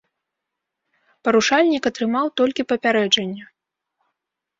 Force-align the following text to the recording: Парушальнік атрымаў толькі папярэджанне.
Парушальнік 1.27 1.83
атрымаў 1.89 2.25
толькі 2.41 2.65
папярэджанне. 2.73 3.43